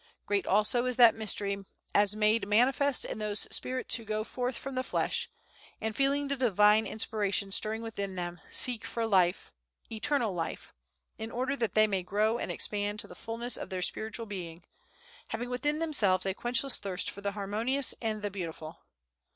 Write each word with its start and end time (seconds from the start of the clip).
Great, 0.25 0.47
also, 0.47 0.87
is 0.87 0.95
that 0.97 1.13
mystery 1.13 1.63
as 1.93 2.15
made 2.15 2.47
manifest 2.47 3.05
in 3.05 3.19
those 3.19 3.41
spirits 3.53 3.93
who 3.97 4.03
go 4.03 4.23
forth 4.23 4.57
from 4.57 4.73
the 4.73 4.81
flesh, 4.81 5.29
and 5.79 5.95
feeling 5.95 6.27
the 6.27 6.35
Divine 6.35 6.87
inspiration 6.87 7.51
stirring 7.51 7.83
within 7.83 8.15
them, 8.15 8.41
seek 8.49 8.83
for 8.83 9.05
life, 9.05 9.51
Eternal 9.91 10.33
Life, 10.33 10.73
in 11.19 11.29
order 11.29 11.55
that 11.55 11.75
they 11.75 11.85
may 11.85 12.01
grow 12.01 12.39
and 12.39 12.51
expand 12.51 12.99
to 13.01 13.07
the 13.07 13.13
fulness 13.13 13.57
of 13.57 13.69
their 13.69 13.83
spiritual 13.83 14.25
being, 14.25 14.63
having 15.27 15.51
within 15.51 15.77
themselves 15.77 16.25
a 16.25 16.33
quenchless 16.33 16.79
thirst 16.79 17.11
for 17.11 17.21
the 17.21 17.33
harmonious 17.33 17.93
and 18.01 18.23
the 18.23 18.31
beautiful. 18.31 18.79